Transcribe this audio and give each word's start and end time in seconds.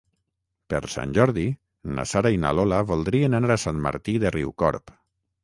Per 0.73 0.79
Sant 0.93 1.11
Jordi 1.17 1.43
na 1.99 2.05
Sara 2.13 2.31
i 2.37 2.41
na 2.45 2.55
Lola 2.61 2.81
voldrien 2.93 3.37
anar 3.41 3.53
a 3.59 3.61
Sant 3.67 3.85
Martí 3.87 4.19
de 4.27 4.35
Riucorb. 4.39 4.99